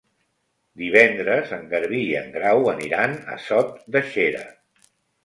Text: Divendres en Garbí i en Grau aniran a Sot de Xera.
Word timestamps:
Divendres 0.83 1.51
en 1.57 1.67
Garbí 1.73 1.99
i 2.05 2.15
en 2.21 2.31
Grau 2.37 2.65
aniran 2.71 3.13
a 3.35 3.39
Sot 3.49 3.77
de 3.97 4.03
Xera. 4.15 4.43